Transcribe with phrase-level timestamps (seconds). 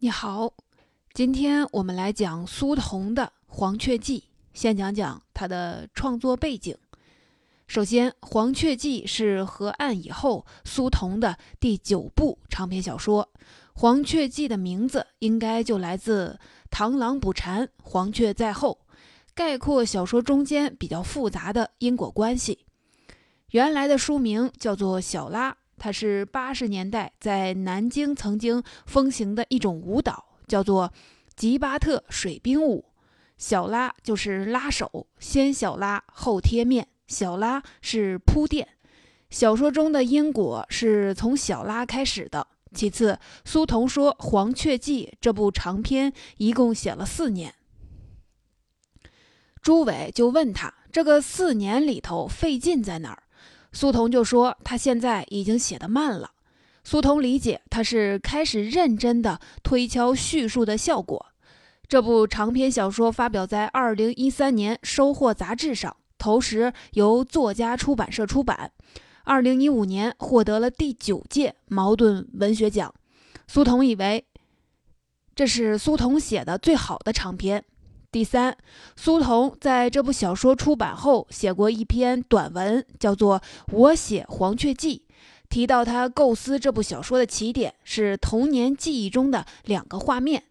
[0.00, 0.52] 你好，
[1.12, 4.20] 今天我们来讲苏童的《黄雀记》，
[4.52, 6.76] 先讲讲他的创作背景。
[7.66, 13.28] 首先，《黄雀记》是河岸以后苏童的第九部长篇小说，
[13.74, 16.38] 《黄雀记》的名字应该就来自
[16.70, 18.78] “螳螂捕蝉，黄雀在后”，
[19.34, 22.60] 概括小说中间比较复杂的因果关系。
[23.50, 25.50] 原来的书名叫做《小拉》。
[25.78, 30.92] 它是八十年代在南京曾经风行的一种舞蹈，叫做
[31.36, 32.84] 吉巴特水兵舞。
[33.36, 38.68] 小拉就是拉手，先小拉后贴面，小拉是铺垫。
[39.30, 42.48] 小说中的因果是从小拉开始的。
[42.74, 47.54] 其次，苏童说《黄雀记》这部长篇一共写了四年。
[49.62, 53.22] 朱伟就问他，这个四年里头费劲在哪儿？
[53.72, 56.30] 苏童就说：“他现在已经写得慢了。”
[56.84, 61.26] 苏童理解他是开始认真的推敲叙述的效果。
[61.86, 68.72] 这部长篇小说发表在二零一三年《收获》杂志上，同时由作家出版社出版。
[69.24, 72.94] 二零一五年获得了第九届茅盾文学奖。
[73.46, 74.26] 苏童以为
[75.34, 77.64] 这是苏童写的最好的长篇。
[78.10, 78.56] 第三，
[78.96, 83.38] 苏童在这部小说出版后写过一篇短文，叫做
[83.70, 85.02] 《我写黄雀记》，
[85.50, 90.44] 提到他构思这部小说的起点是童年记忆中的两个画面，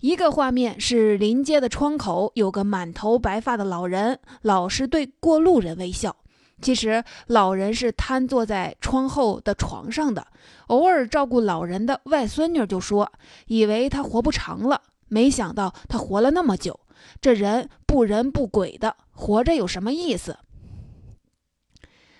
[0.00, 6.16] 一个画面是临街的窗口有个满头白发的老人，老是对过路人微笑。
[6.60, 10.26] 其实老人是瘫坐在窗后的床上的，
[10.66, 13.12] 偶尔照顾老人的外孙女就说，
[13.46, 14.80] 以为他活不长了，
[15.14, 16.80] 没想到他活了那么久。
[17.20, 20.38] 这人不人不鬼的，活着有什么意思？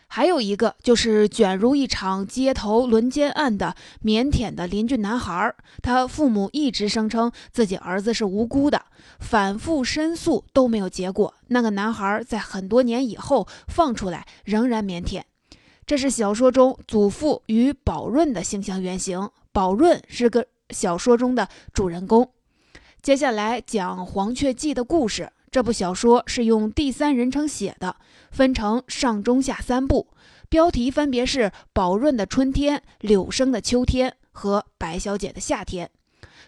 [0.06, 8.81] 还有一个就是卷入一场街头轮奸案的腼腆的邻居男孩，他父母一直声称自己儿子是无辜的，
[9.19, 11.34] 反复申诉都没有结果。
[11.48, 15.23] 那个男孩在很多年以后放出来，仍然腼腆。
[15.85, 22.30] 这是小说中祖父与宝润的形象原型，宝润是个小说中的主人公。
[23.05, 25.31] 接下来讲《黄雀记》的故事。
[25.51, 27.97] 这部小说是用第三人称写的，
[28.31, 30.09] 分成上中下三部，
[30.48, 31.41] 标题分别是
[31.75, 35.91] 《宝润的春天》《柳生的秋天》和《白小姐的夏天》。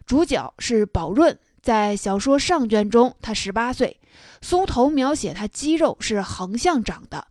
[0.06, 4.00] 主角是宝润，在小说上卷中，他十八岁。
[4.40, 7.28] 苏童描写他肌肉是横向长的，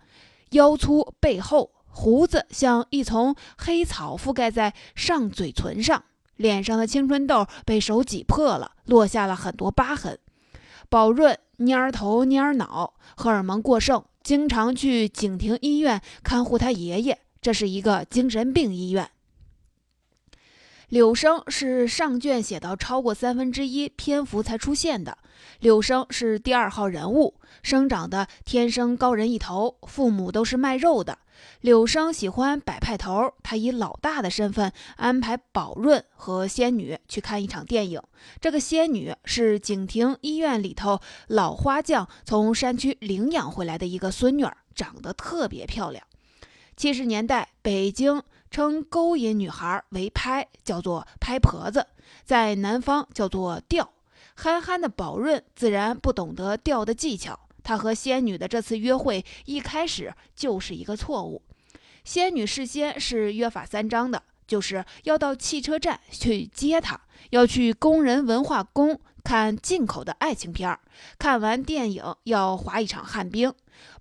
[0.52, 6.03] 腰粗背厚，胡子像一丛黑草覆盖在上嘴唇上。
[6.38, 10.18] 脸上的青春痘被手挤破了，落下了很多疤痕。
[10.90, 19.09] 宝润蔫儿头蔫儿脑，荷尔蒙过剩，经常去景亭医院看护他爷爷，这是一个精神病医院。
[20.90, 25.18] 柳生是上卷写到超过三分之一篇幅才出现的。
[25.59, 31.18] 柳生是第二号人物，生长的天生高人一头，父母都是卖肉的。
[31.62, 38.01] 柳生喜欢摆派头，他以老大的身份安排宝润和仙女去看一场电影。
[38.40, 46.03] 这个仙女是景亭医院里头老花匠从山区领养回来的一个孙女儿，长得特别漂亮。
[46.75, 48.22] 七十年代，北京
[48.52, 51.88] 称勾引女孩为拍，叫做拍婆子，
[52.24, 53.90] 在南方叫做钓。
[54.36, 57.40] 憨憨的宝润自然不懂得钓的技巧。
[57.63, 61.41] 他和仙女的这次约会一开始就是一个错误。
[62.03, 67.00] 仙女事先是约法三章的，就是要到汽车站去接他，
[67.31, 70.80] 要去工人文化宫看进口的爱情片儿，
[71.18, 73.52] 看完电影要滑一场旱冰。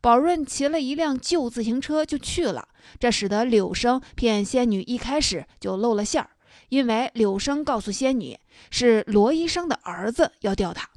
[0.02, 2.68] 宝润骑了一辆旧自行车就去了，
[3.00, 6.30] 这使得柳生骗仙女一开始就露了馅儿，
[6.68, 8.38] 因为柳生告诉仙女
[8.70, 10.90] 是罗医生的儿子要钓她。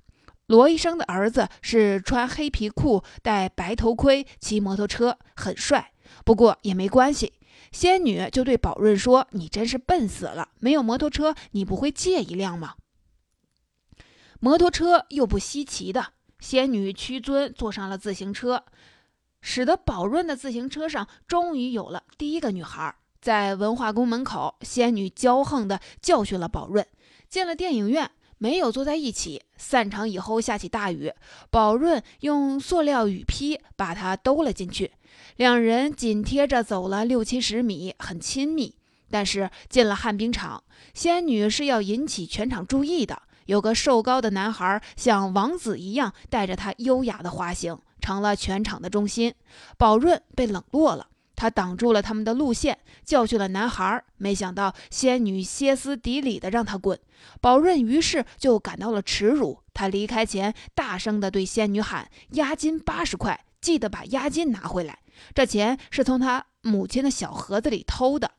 [0.47, 5.91] 罗医生的儿子是穿黑皮裤、戴白头盔、骑摩托车，很帅。
[6.23, 7.33] 不过也没关系，
[7.71, 12.75] 仙女就对宝润说：“你真是笨死了，没有摩托车，你不会借一辆吗？”
[14.39, 18.63] 摩托车又不稀奇的，仙女屈尊坐上了自行车，
[19.41, 22.95] 使得宝润的自行车上终于有了第一个女孩。
[23.19, 26.85] 在文化宫门口，仙女骄横地教训了宝润。
[27.29, 28.11] 进了电影院。
[28.39, 29.41] 没有坐在一起。
[29.57, 31.11] 散场以后下起大雨，
[31.49, 34.91] 宝润用塑料雨披把她兜了进去。
[35.37, 38.75] 两人紧贴着走了六七十米，很亲密。
[39.09, 40.63] 但是进了旱冰场，
[40.93, 43.23] 仙女是要引起全场注意的。
[43.47, 49.33] 有个瘦高的男孩像王子一样带着他优雅的滑行，成了全场的中心。
[49.77, 51.07] 宝润被冷落了。
[51.35, 54.03] 他挡住了他们的路线，教训了男孩。
[54.17, 56.99] 没想到仙女歇斯底里的让他滚，
[57.39, 59.59] 宝润于是就感到了耻辱。
[59.71, 64.97] 他离开前大声的对仙女喊：“押金八十块，记得把押金拿回来。
[65.35, 68.31] 这钱是从他母亲的小盒子里偷的。”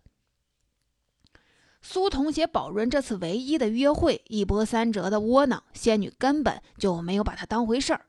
[1.81, 8.03] 苏童写宝润这次唯一的约会一波三折的窝囊，仙女根本就没有把他当回事儿。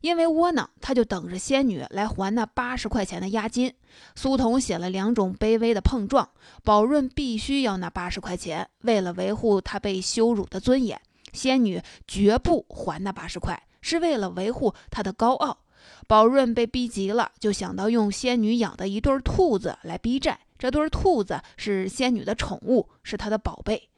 [0.00, 3.74] 因为窝囊，他就等着仙女来还那八十块钱的押金。
[4.16, 6.30] 苏童写了两种卑微的碰撞，
[6.64, 8.66] 宝润必须要那八十块钱。
[8.80, 10.98] 为了维护他被羞辱的尊严，
[11.34, 15.58] 仙女绝不还那八十块，是为了维护他的高傲。
[16.06, 20.40] 宝润被逼急了，就想到用仙女养的一对兔子来逼债。
[20.60, 23.88] 这对兔子是仙女的宠物，是她的宝贝。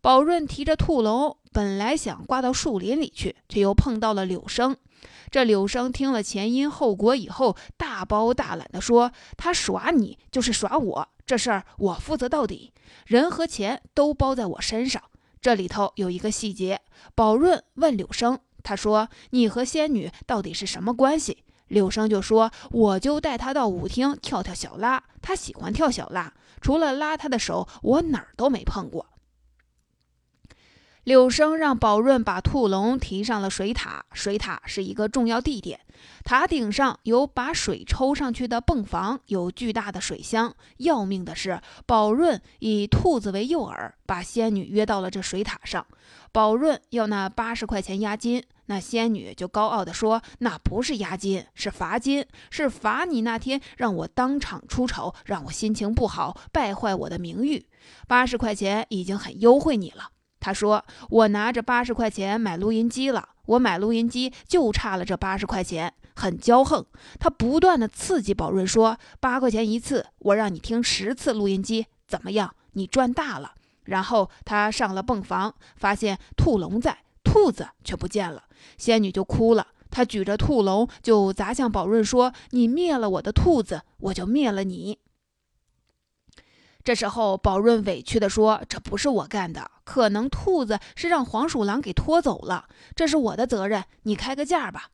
[0.00, 4.74] 宝润提着兔笼，本来想挂到树林里去，却又碰到了柳生。
[5.30, 12.72] 这柳生听了前因后果以后，大包大揽地说：“他耍你就是耍我，这事儿我负责到底，
[13.04, 15.02] 人和钱都包在我身上。”
[15.42, 16.80] 这里头有一个细节，
[17.14, 29.06] 宝润问柳生：“他说你和仙女到底是什么关系？”柳生就说：“我就带他到舞厅跳跳小拉，他喜欢跳小拉，除了拉他的手，我哪儿都没碰过。”
[31.04, 35.78] 柳生让宝润把兔笼提上了水塔，水塔是一个重要地点。
[36.24, 40.52] 塔顶上有把水抽上去的泵房，有巨大的水箱。
[40.78, 45.86] 要命的是，宝润以兔子为诱饵，把仙女约到了这水塔上。
[46.32, 57.66] 宝润要那八十块钱押金，那仙女就高傲地说：“那不是押金，是罚金，是罚你那天让我当场出丑，让我心情不好，败坏我的名誉。
[58.08, 60.10] 八十块钱已经很优惠你了。”
[60.40, 66.84] 他说：“我拿着八十块钱买录音机了，我买录音机就差了这八十块钱，很骄横。”
[67.18, 72.54] 他不断的刺激宝润说：“八块钱一次，我让你听十次录音机，怎么样？
[72.72, 73.54] 你赚大了。”
[73.86, 78.44] 然后他上了泵房，发现兔笼在，兔子却不见了。
[78.78, 85.00] 仙女就哭了，她举着兔笼就砸向宝润说：“你灭了我的兔子，我就灭了你。”
[86.84, 94.90] 这时候，宝润委屈地说：“这不是我干的，可能兔子是让黄鼠狼给拖走了，这是我的责任，你开个价吧。”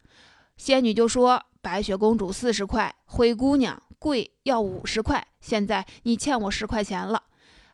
[0.57, 7.25] 仙女就说：“白雪公主四十块，灰姑娘贵要五十块，现在你欠我十块钱了。”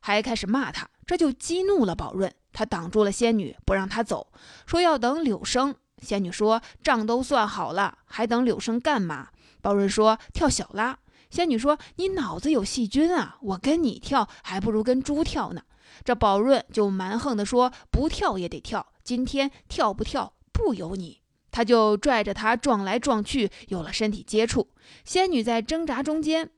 [0.00, 4.32] 还开始骂他，这就激怒了宝润，他挡住了仙女，不让她走，
[4.66, 5.72] 说要等柳生。
[6.02, 9.28] 仙女说：“账都算好了，还等柳生干嘛？”
[9.62, 10.99] 宝润说：“跳小拉。”
[11.31, 13.38] 仙女说：“你脑子有细菌啊！
[13.43, 15.62] 我跟你跳，还不如跟猪跳呢。”
[16.02, 21.20] 这宝润就蛮横地说：“不跳也得跳，今天跳不跳不由你。”
[21.52, 24.70] 他就拽着她撞来撞去，有了身体接触。
[25.04, 26.50] 仙女在挣扎中间，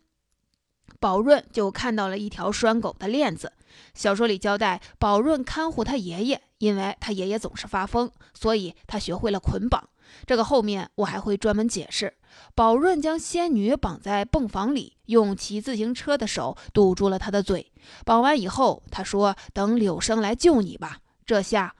[0.99, 3.53] 宝润就看到了一条拴狗的链子。
[3.95, 9.89] 小说里交代，宝润看护他爷爷，因为他爷爷总是发疯，所以他学会了捆绑。
[10.27, 12.15] 这个后面我还会专门解释。
[12.55, 17.73] 宝润将仙女绑在泵房里，用骑自行车的手堵住了她的嘴。
[18.05, 21.75] 绑完以后，他说：“等柳生来救你吧。”这下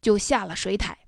[0.00, 0.98] 就下了水台。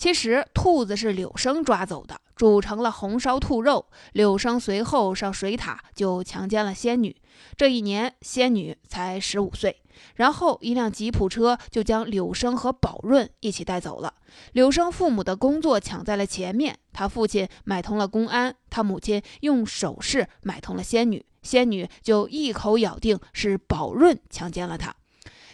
[0.00, 3.84] 其实兔子是柳生抓走的，煮成了红烧兔肉。
[4.14, 7.14] 柳生随后上水塔就强奸了仙女。
[7.54, 9.82] 这一年，仙女才十五岁。
[10.14, 14.14] 然后一辆吉普车就将柳生和宝润一起带走了。
[14.52, 24.94] 柳生父母的工作抢在了前面，他父亲买通了公安，他母亲用首饰买通了仙女，仙女就一口咬定是宝润强奸了她。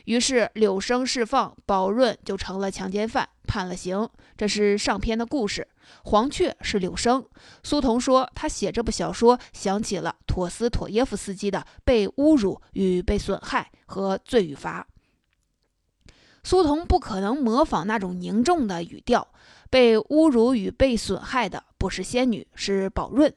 [0.07, 4.09] 于是柳生释放，宝润就成了强奸犯，判了刑。
[4.37, 5.67] 这是上篇的故事。
[6.05, 7.25] 黄雀是柳生。
[7.63, 14.87] 苏童说，他写这部小说想起了陀思妥耶夫斯基的《被侮辱与被损害》和《罪与罚》。
[16.45, 19.29] 苏童不可能模仿那种凝重的语调。
[19.69, 23.35] 被侮辱与被损害的不是仙女，是宝润。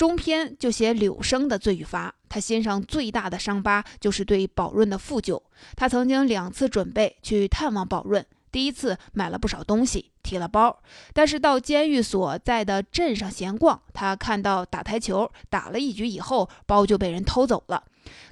[0.00, 2.14] 中篇就写柳生的罪与罚。
[2.26, 5.38] 他心上最大的伤疤就是对宝润的负疚。
[5.76, 17.84] 他曾经两次准备去探望宝润，第一次买了不少东西，提了包，但是到监狱所在的镇上闲逛，他看到打台球，打了一局以后，包就被人偷走了。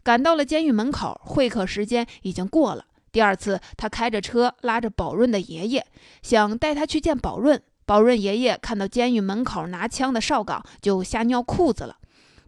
[0.03, 2.87] 赶到了监狱门口，会客时间已经过了。
[3.13, 5.87] 第二次，他开着车拉着宝润的爷爷，
[6.23, 7.63] 想带他去见宝润。
[7.89, 11.97] 宝润爷爷看到监狱门口拿枪的哨岗，就吓尿裤子了。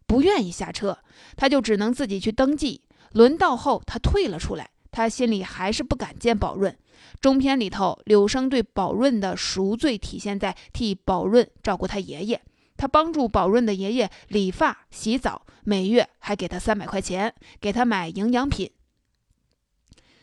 [0.07, 0.99] 不愿意下车，
[1.35, 2.83] 他就只能自己去登记。
[3.13, 4.69] 轮到后，他退了出来。
[4.91, 6.77] 他心里还是不敢见宝润。
[7.23, 12.43] 中篇里头，柳生对宝润的赎罪体现在替宝润照顾他爷爷。
[12.77, 18.71] 他帮助宝润的爷爷理发、洗澡，每月还给他三百块钱，给他买营养品。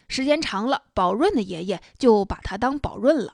[0.07, 3.33] 时间长了，宝润的爷爷就把他当宝润了。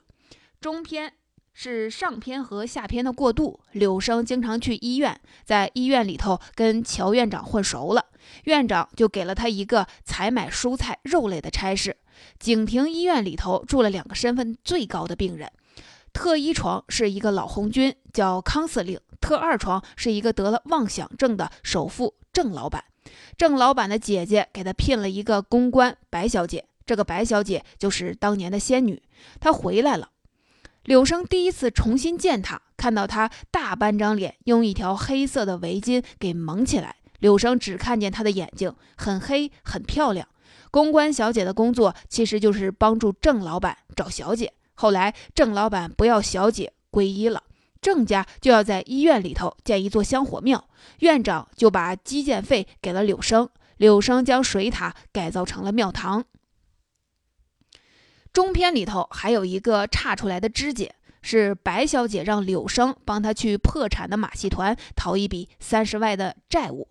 [0.62, 1.12] 中篇
[1.54, 3.60] 是上篇和下篇的过渡。
[3.72, 8.04] 柳生经常去医院，在医院里头跟乔院长混熟了，
[8.44, 11.96] 院长就给了他一个采买蔬菜、肉类的差事。
[12.38, 15.50] 景亭医院里头住了两个身份最高的病人，
[16.12, 22.84] 特一床是一个老红军，叫康司令；特二床是一个得了妄想症的首富郑老板。
[23.36, 29.02] 郑老板的姐姐给他聘了一个公关白小姐，这个白小姐就是当年的仙女。
[29.40, 30.10] 她回来了，
[30.84, 40.28] 柳生第一次重新见她，看到她大半张脸用一条黑色的围巾给蒙起来，柳生只看见她的眼睛，很黑，很漂亮。
[40.70, 44.52] 公关小姐的工作其实就是帮助郑老板找小姐。
[44.74, 47.44] 后来郑老板不要小姐皈依了，
[47.80, 53.48] 郑家就要在医院里头建一座香火庙，院长就把基建费给了柳生，
[53.78, 56.24] 柳生将水塔改造成了庙堂。
[58.34, 66.88] 中篇里头还有一个岔出来的枝节，是白小姐让柳生帮她去破产的马戏团讨一笔三十万的债务。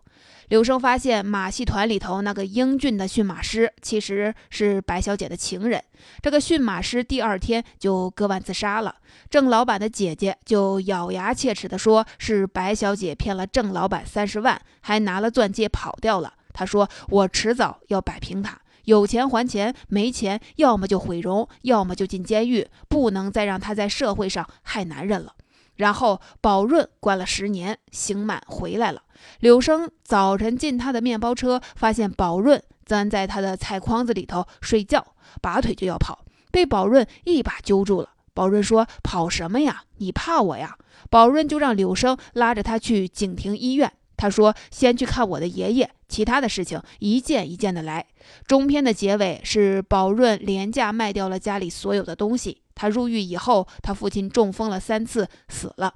[0.48, 5.84] 柳生发现马戏团里头那个英俊的驯马师其实是白小姐的情人，
[6.22, 8.96] 这个驯马师第二天就割腕自杀了。
[9.30, 16.34] 郑老板的姐姐就咬牙切齿地说是白小姐骗了郑老板三十万，还拿了钻戒跑掉了。
[16.54, 25.34] 她说：“我迟早要摆平他，有钱还钱，没钱要么就毁容，要么就进监狱，不能再让他在社会上害男人了。”
[25.76, 29.02] 然后宝润关了十年，刑满回来了。
[29.40, 38.10] 柳生早晨进他的面包车，发现宝润钻在他的菜筐子里头睡觉，拔腿就要跑，被宝润一把揪住了。
[38.36, 39.84] 宝润说：“跑什么呀？
[39.98, 40.78] 你怕我呀？”
[41.10, 43.94] 宝润就让柳生拉着他去景亭医院。
[44.24, 48.06] 他说：“先去看我的爷爷，其他的事情一件一件的来。”
[48.48, 52.62] 中篇的结尾是宝润廉价卖掉了家里所有的东西。
[52.74, 55.96] 他入狱以后，他父亲中风了三次，死了。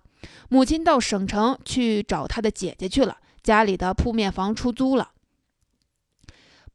[0.50, 5.12] 母亲到省城去找他的姐姐去了，家里的铺面房出租了。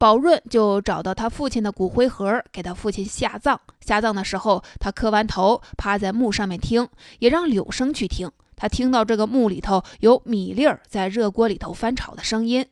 [0.03, 3.57] 宝润就找到他父亲的骨灰盒，给他父亲下葬。
[3.79, 6.85] 下葬的时候，他磕完头，趴在墓上面听，
[7.19, 8.29] 也让柳生去听。
[8.57, 12.65] 他听到这个墓里头有米粒儿在热锅里头翻炒的声音。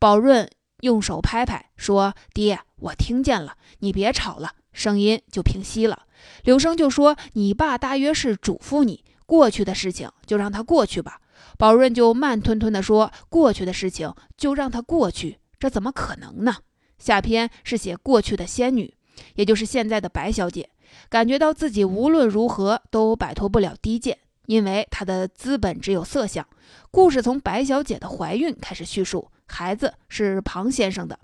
[0.00, 6.06] 宝润用手拍拍，说：“爹，我听见了，你别吵了。”声音就平息了。
[6.42, 11.20] 柳生就说：“你爸大约是嘱咐你，过去的事情就让它过去吧。”
[11.56, 16.56] 宝润就慢吞吞地说：“过去的事情就让它过去，这怎么可能呢？”
[17.02, 18.94] 下篇是写过去的仙女，
[19.34, 20.70] 也就是现在的白小姐，
[21.08, 24.16] 感觉到自己无论如何都摆脱不了低贱，
[24.46, 26.46] 因为她的资本只有色相。
[26.92, 31.18] 故事从白小姐的怀孕开始叙述，孩子是庞先生的。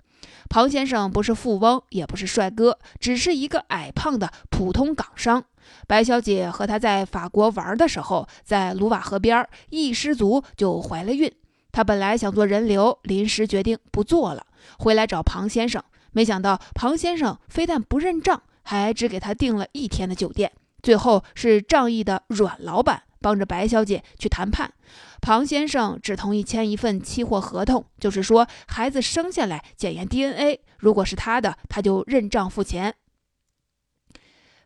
[0.49, 5.45] 庞先生不是富翁，也不是帅哥，只是一个矮胖的普通港商。
[5.87, 11.31] 白小姐和他在法国玩的时候，在卢瓦河边一失足就怀了孕。
[11.71, 14.43] 她本来想做人流，临时决定不做了，
[14.77, 15.83] 回来找庞先生。
[16.11, 20.51] 没想到庞先生非但不认账，还只给他订了一天的酒店。
[20.81, 24.73] 最后是仗义的阮老板帮着白小姐去谈判。
[25.21, 32.95] 庞先生只同意签一份期货合同，就是说孩子生下来检验 DNA，如果是他的，他就认账付钱。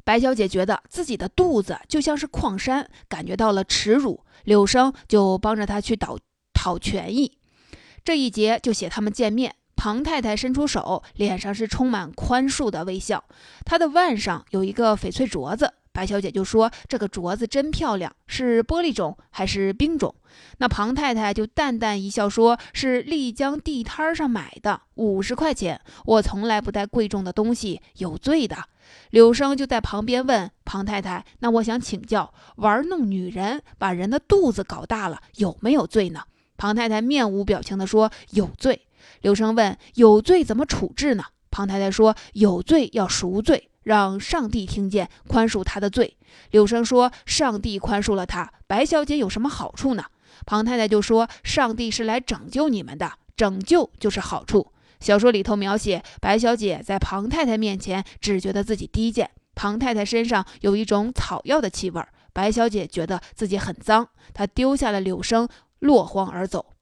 [0.04, 4.24] 白小姐觉得自己的肚子就像是矿山，感觉到了耻辱。
[4.44, 6.20] 柳生就帮着她去讨
[6.54, 7.38] 讨权益。
[8.04, 13.24] 这一节就写他们见面，庞太太伸出手，脸上是充满宽恕的微笑。
[13.66, 15.74] 她的腕上有一个翡翠镯子。
[15.92, 20.16] 白小姐就说：“这个镯子真漂亮，是玻璃种还是冰种？”
[20.58, 25.80] 那庞太太就淡淡一笑，说是丽江地摊上买的，五十块钱。
[26.06, 28.58] 我从来不带贵重的东西，有罪的。
[29.12, 36.22] 柳生就在旁边问庞太太：“那我想请教，玩弄女人，把人的肚子搞大了，有没有罪呢？”
[36.58, 38.88] 庞太太面无表情地说：“有罪。”
[39.22, 46.16] 柳生问：“有罪怎么处置呢？”庞太太说：“有罪要赎罪。”让上帝听见，宽恕他的罪。
[46.52, 50.06] 柳生说：“上帝宽恕了他，白小姐有什么好处呢？”
[50.48, 66.73] 庞太太就说：“上帝是来拯救你们的，拯救就是好处。”小说里头描写白小姐在庞太太面前只觉得自己低贱，庞太太身上有一种草药的气味，白小姐觉得自己很脏，她丢下了柳生，落荒而走。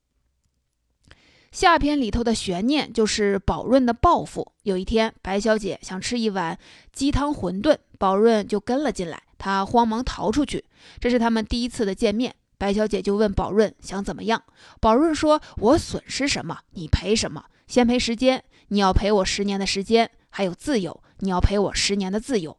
[1.52, 4.54] 下篇里头的悬念就是宝润的报复。
[4.64, 6.58] 有一天，白小姐想吃一碗
[6.94, 10.64] 鸡汤馄饨，宝润就跟了进来，他慌忙逃出去。
[11.02, 12.34] 这是他们第一次的见面。
[12.58, 14.42] 白小姐就问宝润想怎么样。
[14.80, 17.44] 宝润说：“我损失什么，你赔什么？
[17.68, 22.56] 先赔时间，你要赔我十年的时间，还有自由，你要赔我十年的自由。”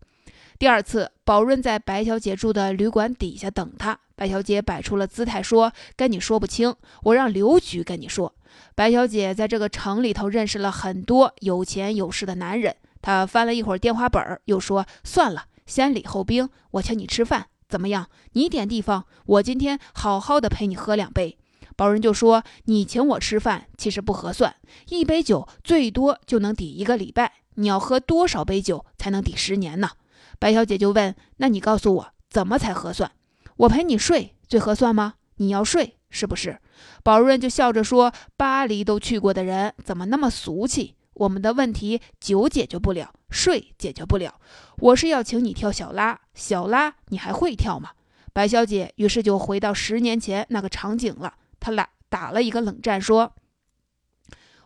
[0.58, 3.98] 第二次，宝润在白小姐住的旅馆底下等她。
[4.14, 8.34] 白小姐摆出了姿态说：“跟你说不清，我让刘局跟你说。”
[8.74, 12.76] 白小姐在这个城里头认识了很多有钱有势的男人。
[13.00, 18.08] 她翻了一会儿电话本儿，又说：“算了，先礼后兵，我请你吃饭，怎么样？
[18.32, 21.36] 你点地方，我今天好好的陪你喝两杯。”
[21.74, 24.54] 宝人就说：“你请我吃饭其实不合算，
[24.88, 29.90] 一杯酒最多就能抵一个礼拜，你要喝多少杯酒才能抵十年呢？”
[30.38, 33.10] 白小姐就问：“那你告诉我怎么才合算？
[33.56, 35.14] 我陪你睡最合算吗？
[35.36, 36.60] 你要睡是不是？”
[37.02, 40.94] 宝润就笑着说：“巴黎都去过的人怎么那么俗气？
[41.14, 44.38] 我们的问题酒解决不了，睡解决不了。
[44.76, 47.90] 我是要请你跳小拉，小拉你还会跳吗？”
[48.32, 51.34] 白小姐于是就回到十年前那个场景了。
[51.58, 53.34] 她俩打了一个冷战，说：“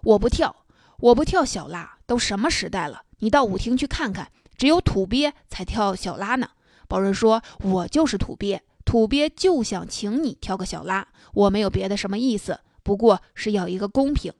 [0.04, 0.64] 我不跳，
[0.98, 3.02] 我不跳小拉，都什么时代了？
[3.20, 6.48] 你到舞厅去看看。”只有土鳖才跳小拉呢。
[6.88, 14.32] 宝润说：“我就是土鳖，土鳖就想请你挑个小拉，我没有别的什么意思，不过是要一个公平。”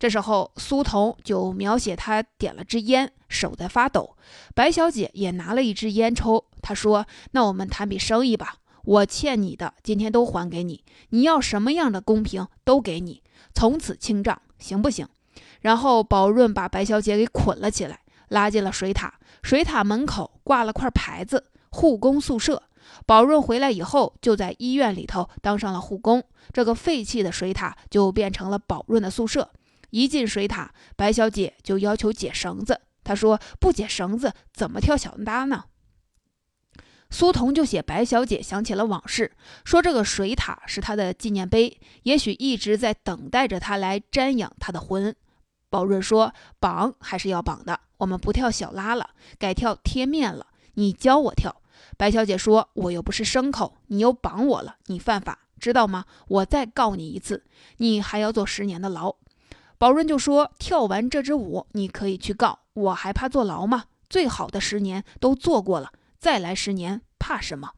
[0.00, 4.16] 这时候，苏童就描写他点了支烟，手在发抖。
[4.54, 6.46] 白小姐也拿了一支烟抽。
[6.62, 8.54] 她说：“那我们谈笔生意吧，
[8.84, 15.06] 我欠你的今天都还给你，你要什么样的公平都给你，从此清账，行不行？”
[15.60, 19.18] 然后宝润把白小姐给捆了起来，拉进了水塔。
[19.42, 22.62] 水塔门口挂了块牌子“护工宿舍”。
[23.06, 26.22] 宝润回来以后，就在医院里头当上了护工。
[26.52, 29.50] 这个废弃的水塔就变成了宝润的宿舍。
[29.90, 32.80] 一进水塔，白小姐就要求解绳子。
[33.02, 35.64] 她说：“不解绳子，怎么跳小拉呢？”
[37.10, 39.32] 苏童就写白小姐想起了往事，
[39.64, 45.14] 说这个水塔是她的纪念碑，也许一直在等待着她来瞻仰她的魂。
[45.68, 50.46] 宝润说：“绑还是要绑的。”我们不跳小拉了，改跳贴面了。
[50.74, 51.59] 你教我跳。
[52.00, 56.06] 白小姐说：“我又不是牲口，你又绑我了，你犯法，知道吗？
[56.28, 57.44] 我再告你一次，
[57.76, 59.16] 你还要坐十年的牢。”
[59.76, 63.84] 宝润就说：“跳完这支舞，你可以去告，我还怕坐牢吗？
[64.08, 67.72] 最好的十年都做过了，再来十年，怕什么？”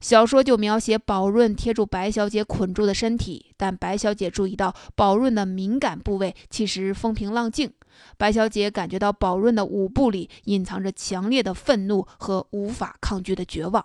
[0.00, 7.70] 小说就描写宝润贴住白小姐捆住的身体，但白小姐注意到宝润的敏感部位其实风平浪静。
[8.16, 13.84] 白小姐感觉到宝润的舞步里隐藏着强烈的愤怒和无法抗拒的绝望。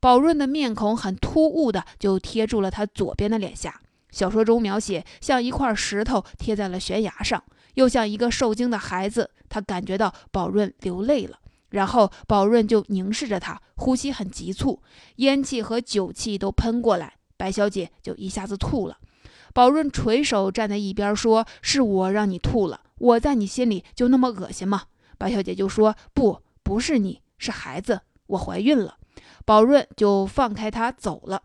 [0.00, 3.80] 宝润的面孔很突兀的就贴住了她左边的脸颊。
[4.10, 7.42] 小说中描写像一块石头贴在了悬崖上，
[7.74, 9.30] 又像一个受惊的孩子。
[9.48, 11.38] 他感觉到宝润流泪了。
[11.70, 14.80] 然后宝润就凝视着他，呼吸很急促，
[15.16, 18.96] 烟气和酒气都喷过来，白小姐就一下子吐了。
[19.52, 24.84] 宝润垂手站在一边说：“是我让你吐了，我在你心里就那么恶心吗？”
[25.18, 28.98] 白小姐就说：“不，不是你，是孩子，我怀孕了。”
[29.46, 31.42] 宝润就放开他走了。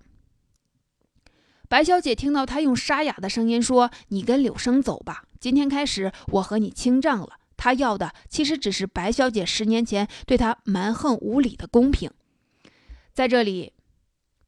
[1.69, 12.09] 白小姐听到他用沙哑的声音说：“你跟柳生走吧，今天开始我和你清账了。”他要的其实只是白小姐十年前对他蛮横无理的公平。
[13.13, 13.73] 在这里，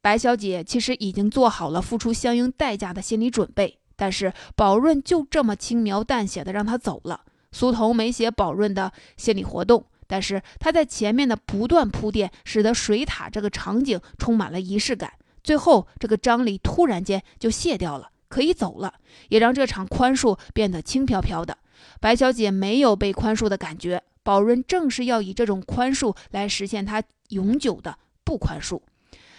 [0.00, 7.22] 白小姐其实已经做好了付出相应代价的心理准备，但是宝润就这么轻描淡写的让他走了。
[7.52, 15.12] 苏童没写宝润的心理活动，但是他在前面的不断铺垫，使得水塔这个场景充满了仪式感。
[15.42, 18.94] 最后，这个张力突然间就卸掉了，可以走了，
[19.28, 21.58] 也让这场宽恕变得轻飘飘的。
[22.00, 28.80] 白小姐没有被宽恕的感觉，宝润正是要以这种宽恕来实现他永久的不宽恕。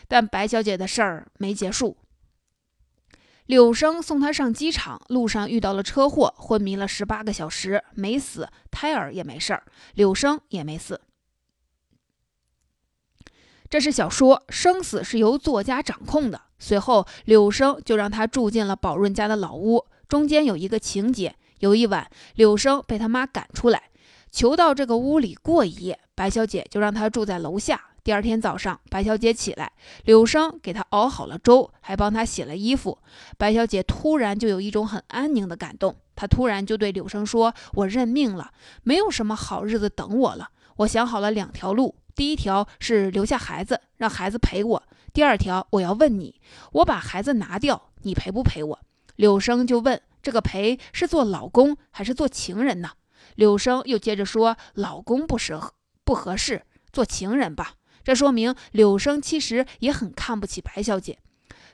[0.08, 1.98] 但白小姐的事儿没结束。
[3.46, 11.02] 柳生送她上机场，路上遇到了车祸，昏迷了十八个小时，没死，胎儿也没事儿，柳生也没死。
[13.70, 16.42] 这是小说，生死是由作家掌控的。
[16.58, 21.36] 随后，柳生就让他住进了宝润家的老屋，中间有一个情节。
[21.60, 23.90] 有一晚，柳生被他妈赶出来，
[24.32, 26.00] 求到这个屋里过一夜。
[26.14, 27.95] 白小姐就让他住在楼下。
[28.06, 29.72] 第二天早上，白小姐起来，
[30.04, 33.00] 柳生给她熬好了粥，还帮她洗了衣服。
[33.36, 38.52] 白小姐突然就有一种很安宁的感动，她突然就对柳生说：“我认命了，
[38.84, 40.50] 没有什么好日子等我了。
[40.76, 44.80] 我想好了两条路，第一条是留下孩子，让孩子陪我；
[45.12, 46.40] 第二条，我要问你，
[46.74, 48.80] 我把孩子拿掉，你陪不陪我？”
[49.18, 50.00] 柳生就问。
[50.22, 52.92] 这个陪是做老公还是做情人呢？
[53.34, 56.62] 柳生又接着说：“老公不适合，不合适，
[56.94, 57.74] 做情人吧。”
[58.06, 61.18] 这说明柳生其实也很看不起白小姐。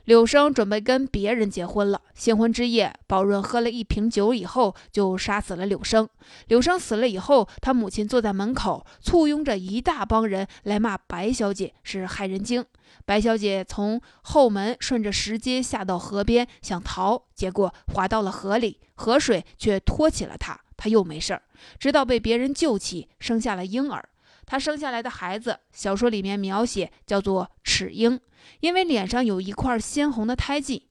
[0.06, 2.00] 柳生准备跟别人结婚了。
[2.12, 6.08] 新婚之夜，宝润喝了一瓶酒以后，就杀死了柳生。
[6.48, 12.64] 柳生死了以后，他母亲坐在门口，簇拥着一大帮人来骂白小姐是害人精。
[13.04, 21.42] 白小姐从后门顺着石阶下到河边想逃，结果滑到了河里，河水却托起了她，她又没事儿，
[21.78, 24.08] 直到被别人救起，生下了婴儿。
[24.52, 28.20] 她生下来的孩子，小说里面描写叫做齿婴。
[28.60, 30.90] 因为脸上有一块鲜红的胎记，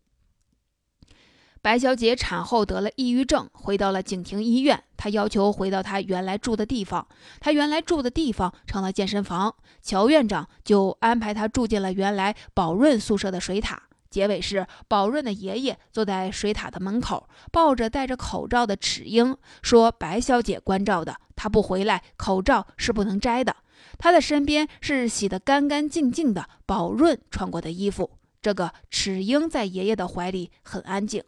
[1.61, 4.83] 白小姐产后得了抑郁症，回到了景亭医院。
[4.97, 7.07] 她要求回到她原来住的地方，
[7.39, 9.53] 她原来住的地方成了健身房。
[9.83, 13.83] 乔院长就安排她住进了原来宝润宿舍的水塔。
[14.11, 23.55] 结尾是宝润的爷爷坐在水塔的门口，抱着戴着口罩的齿英，说：“白小姐关照的，她不回来，口罩是不能摘的。”
[23.97, 28.11] 他的身边是洗得干干净净的宝润穿过的衣服。
[28.41, 31.23] 这个齿英在爷爷的怀里很安静。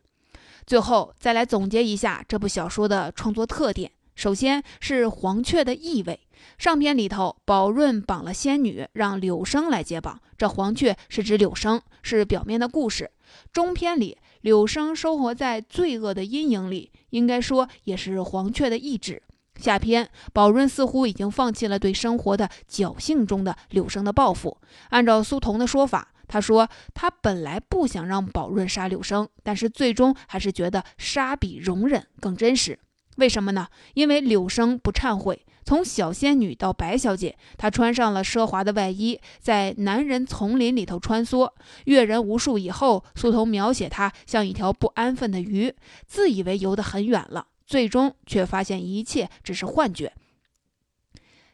[0.65, 6.19] 最后再来总结一下这部小说的创作特点：首先是黄雀的意味。
[6.57, 10.19] 上篇里头，宝润绑了仙女，让柳生来接绑。
[10.37, 13.11] 这黄雀是指柳生，是表面的故事。
[13.51, 19.21] 中篇里，柳生生活在罪恶的阴影里，应该说也是黄雀的意志。
[19.57, 24.57] 下篇，宝润似乎已经放弃了对生活的侥幸中的柳生的报复。
[24.89, 32.79] 按照苏童的说法，他说他本来不想让宝润杀柳生，但是最终还是觉得杀比容忍更真实。
[33.17, 33.67] 为什么呢？
[33.93, 41.51] 因为柳生不忏悔，从小仙女到白小姐，她穿上了奢华的外衣，在男人丛林里头穿梭，
[41.85, 45.73] 阅人无数以后，苏童描写她像一条不安分的鱼，
[46.07, 47.47] 自以为游得很远了。
[47.65, 50.13] 最终却发现一切只是幻觉，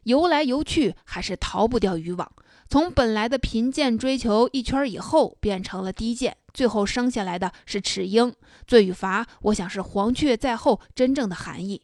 [0.03, 2.31] 游来游去还是逃不掉渔网。
[2.69, 8.31] 从本来的贫贱追求一圈以后，变成了低贱，最后生下来的是齿鹰。
[8.67, 11.81] 罪与罚，我想是黄雀在后真正的含义。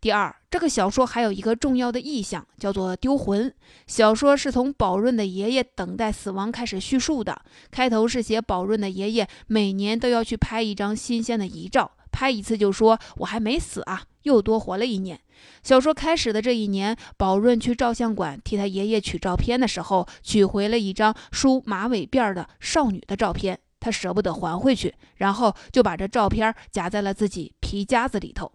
[0.00, 3.54] 第二，这个小说还有一个重要的意象，叫做丢魂。
[3.86, 11.92] 小说是从宝润的爷爷等待死亡开始叙述的，开头是写宝润的爷爷每年都要去拍一张新鲜的遗照。
[12.16, 15.20] 拍一次就说我还没死啊，又多活了一年。
[15.62, 28.50] 小说开始的这一年，宝润去照相馆替他爷爷取照片的时候，取回了一张梳马尾辫的少女的照片，他舍不得还回去，然后就把这照片夹在了自己皮夹子里头。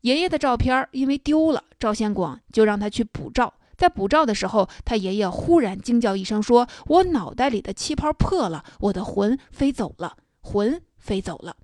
[0.00, 3.52] 爷爷的照片因为丢了，照相馆就让他去补照。
[3.76, 11.56] 在补照的时候，他爷爷忽然惊叫一声，说：“我脑袋里的气泡破了，我的魂飞走了，魂飞走了。”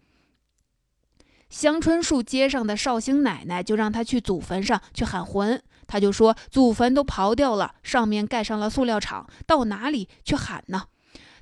[1.50, 10.84] 香椿树街上的绍兴奶奶就让他去祖坟上去喊魂，他就说祖坟都刨掉了，上面盖上了塑料厂，到哪里去喊呢？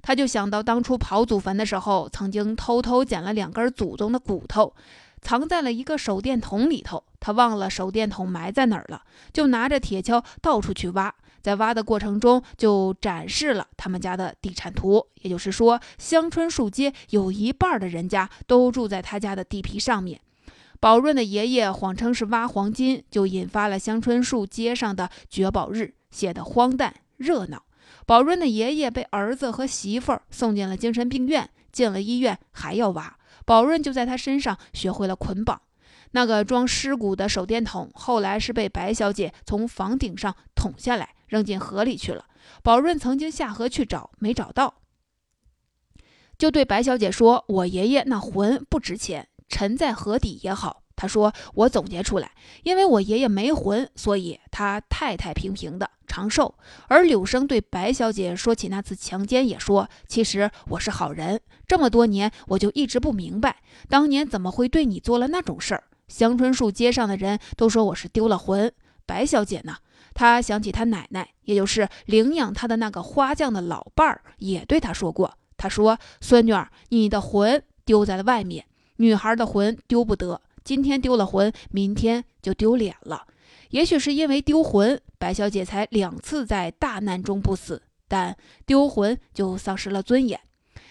[0.00, 4.74] 他就想到当初刨祖坟的时候，曾经偷偷捡了两根祖宗的骨头，
[5.20, 7.04] 藏在了一个手电筒里头。
[7.20, 11.14] 他忘了手电筒埋在哪儿了，就拿着铁锹到处去挖。
[11.42, 20.20] 在挖的过程中，就展示了他们家的地产图，也就是说，香椿树街有一半的人家都住在他家的地皮上面。
[20.80, 27.64] 宝润的爷爷谎称是挖黄金，就引发了香椿树街上的掘宝日，写的荒诞热闹。
[28.06, 33.16] 宝润的爷爷被儿子和媳妇儿送进了精神病院，进了医院还要挖。
[33.44, 35.60] 宝润就在他身上学会了捆绑。
[36.12, 41.10] 那个装尸骨的手电筒，后来是被白小姐从房顶上捅下来。
[41.28, 42.24] 扔进河里去了。
[42.62, 44.74] 宝润曾经下河去找，没找到，
[46.36, 52.32] 就对白小姐说：“我爷爷那魂不值钱，沉在河底也好。”他说：“我总结出来，
[52.64, 56.54] 因为我爷爷没魂，所以他太太平平的长寿。”
[56.88, 65.84] 而柳生对白小姐说起那次强奸，也说：“其实我是好人，这么多年我就一直不明白，当年怎么会对你做了那种事儿。
[66.08, 68.72] 香椿树街上的人都说我是丢了魂，
[69.06, 69.76] 白小姐呢？”
[70.18, 78.64] 他想起他奶奶，也就是领养他的那个花匠的老伴儿，也对他说过：“他说，孙女儿，你的魂丢在了外面，
[78.96, 80.40] 女孩的魂丢不得。
[80.64, 83.28] 今天丢了魂，明天就丢脸了。
[83.70, 90.40] 也许是因为丢魂，白小姐才两次在大难中不死，但丢魂就丧失了尊严。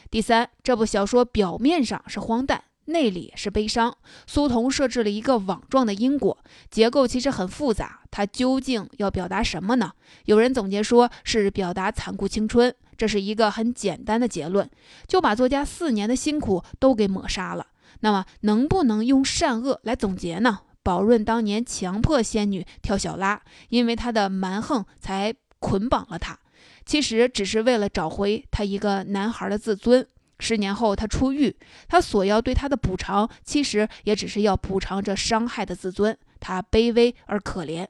[0.09, 3.97] 第三，这部小说表面上是荒诞。”内里是悲伤。
[4.25, 6.37] 苏童设置了一个网状的因果
[6.69, 8.01] 结构，其实很复杂。
[8.11, 9.91] 它究竟要表达什么呢？
[10.25, 14.69] 有人总结说是表达残酷青春，这是一个很简单的结论，
[15.07, 17.67] 就把作家四年的辛苦都给抹杀了。
[17.99, 20.59] 那么，能不能用善恶来总结呢？
[20.83, 26.39] 宝润当年强迫仙女跳小拉，因为他的蛮横才捆绑了她，
[26.85, 30.07] 其实只是为了找回他一个男孩的自尊。
[30.39, 31.55] 十年后他出狱，
[31.87, 36.17] 他所要对他的补偿，其实也只是要补偿这伤害的自尊。
[36.39, 37.87] 他卑微而可怜。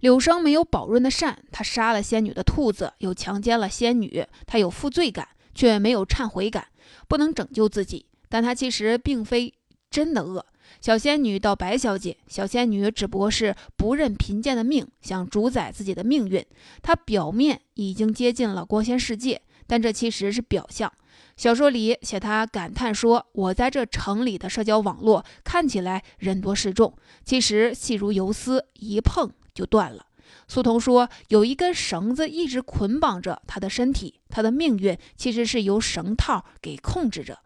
[0.00, 6.66] 柳生没有宝润的善，他杀了仙女的兔子，又强奸了仙女，他有负罪感，却没有忏悔感，
[7.06, 8.06] 不能拯救自己。
[8.28, 9.52] 但他其实并非
[9.90, 10.44] 真的恶。
[10.80, 16.44] 小仙女到白小姐，小仙女只不过是不认贫贱的命，想主宰自己的命运。
[16.82, 20.92] 她表面已经接近了光鲜世界，但这其实是表象。
[21.36, 26.94] 小说里写他感叹说：“我在这城里的社交网络看起来人多势众，
[27.24, 30.06] 其实细如游丝，一碰。”就断了。
[30.48, 37.38] 苏童说，有一根绳子一直捆绑着他的身体，他的命运其实是由绳套给控制着。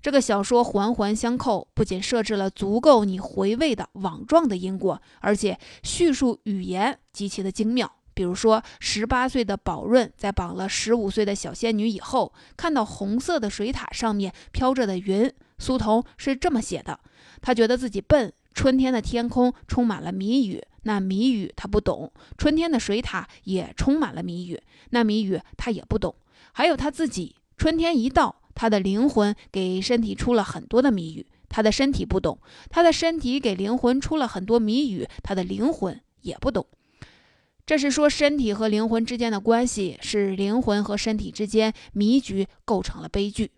[0.00, 7.90] 这个小说环环相扣，不仅设置了足够你回味的网状的因果，而且叙述语言极其的精妙。
[8.14, 17.00] 比如说，十八岁的宝润在绑了十五岁的小仙女以后，看到红色的水塔上面飘着的云，苏童是这么写的：
[17.42, 18.32] 他觉得自己笨。
[18.54, 20.62] 春天的天空充满了谜语。
[20.84, 26.14] 那谜语他不懂，春天的水塔也充满了谜语，那谜语他也不懂。
[26.52, 32.38] 还有他自己，春天一到，他的灵魂给身体出了很多的谜语，他的身体不懂；
[32.70, 36.64] 他的身体给灵魂出了很多谜语，他的灵魂也不懂。
[37.66, 43.52] 这是说身体和灵魂之间的关系，是灵魂和身体之间迷局构成了悲剧。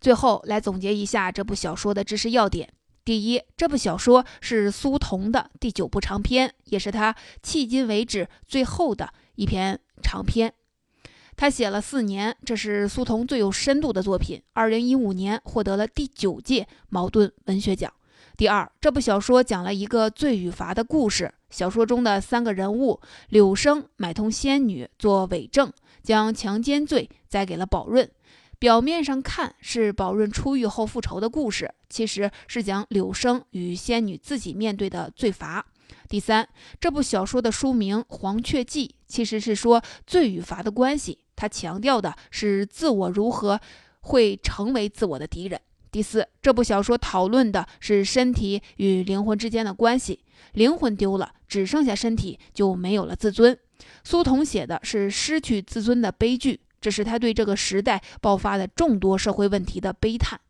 [0.00, 2.72] 最后来总结一下这部小说的知识要点。
[3.04, 10.54] 第一，这部小说是苏童的第九部长篇，也是他迄今为止最后的一篇长篇。
[11.36, 14.42] 他写了四年，这是苏童最有深度的作品。
[14.52, 17.92] 二零一五年获得了第九届茅盾文学奖。
[18.40, 21.30] 第二，这部小说讲了一个罪与罚的故事。
[21.50, 22.98] 小说中的三个人物，
[23.28, 25.70] 柳生买通仙女做伪证，
[26.02, 28.10] 将强奸罪栽给了宝润。
[28.58, 35.66] 表面上看是宝润出狱后复仇的故事，其实是讲柳生与仙女自己面对的罪罚。
[36.08, 36.48] 第三，
[36.80, 43.60] 这部小说的书名《黄雀记》其实是说罪与罚的关系，它强调的是自我如何
[44.00, 45.60] 会成为自我的敌人。
[45.90, 50.20] 第四，这部小说讨论的是身体与灵魂之间的关系，
[50.52, 53.58] 灵魂丢了，只剩下身体，就没有了自尊。
[54.04, 56.60] 苏童写的是失去自尊的悲剧。
[56.80, 60.40] 这是他对这个时代爆发的众多社会问题的悲叹。